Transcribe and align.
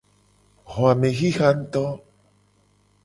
Xo 0.71 0.81
a 0.91 0.93
me 0.99 1.09
xixa 1.17 1.47
nguto. 1.57 1.85